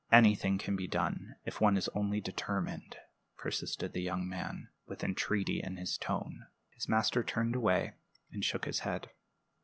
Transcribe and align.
"Anything 0.11 0.57
can 0.57 0.75
be 0.75 0.87
done 0.87 1.35
if 1.45 1.61
one 1.61 1.77
is 1.77 1.87
only 1.89 2.19
determined," 2.21 2.97
persisted 3.37 3.93
the 3.93 4.01
young 4.01 4.27
man, 4.27 4.69
with 4.87 5.03
entreaty 5.03 5.61
in 5.61 5.77
his 5.77 5.95
tone. 5.95 6.47
His 6.71 6.89
master 6.89 7.23
turned 7.23 7.55
away 7.55 7.93
and 8.31 8.43
shook 8.43 8.65
his 8.65 8.79
head. 8.79 9.11